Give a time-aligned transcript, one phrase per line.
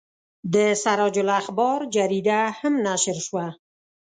[0.53, 3.45] د سراج الاخبار جریده هم نشر شوه.